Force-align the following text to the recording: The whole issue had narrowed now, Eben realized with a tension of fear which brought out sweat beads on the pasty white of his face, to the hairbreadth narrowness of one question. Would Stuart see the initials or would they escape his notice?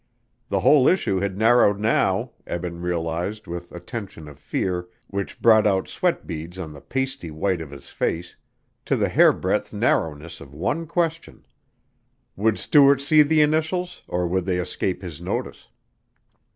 The 0.49 0.61
whole 0.61 0.87
issue 0.87 1.19
had 1.19 1.37
narrowed 1.37 1.79
now, 1.79 2.31
Eben 2.47 2.81
realized 2.81 3.45
with 3.45 3.71
a 3.71 3.79
tension 3.79 4.27
of 4.27 4.39
fear 4.39 4.87
which 5.09 5.39
brought 5.39 5.67
out 5.67 5.87
sweat 5.87 6.25
beads 6.25 6.57
on 6.57 6.73
the 6.73 6.81
pasty 6.81 7.29
white 7.29 7.61
of 7.61 7.69
his 7.69 7.89
face, 7.89 8.35
to 8.85 8.95
the 8.95 9.09
hairbreadth 9.09 9.73
narrowness 9.73 10.41
of 10.41 10.55
one 10.55 10.87
question. 10.87 11.45
Would 12.35 12.57
Stuart 12.57 12.99
see 12.99 13.21
the 13.21 13.41
initials 13.41 14.01
or 14.07 14.25
would 14.27 14.45
they 14.45 14.57
escape 14.57 15.03
his 15.03 15.21
notice? 15.21 15.67